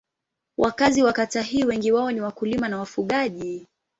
[0.57, 3.67] Wakazi wa kata hii wengi wao ni wakulima na wafugaji.